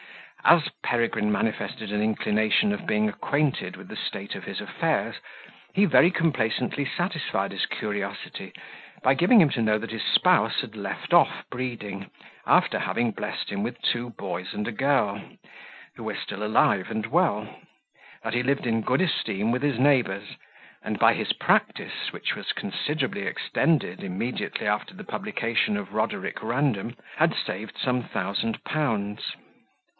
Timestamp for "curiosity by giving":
7.67-9.39